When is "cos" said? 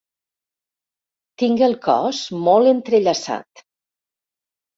1.89-2.23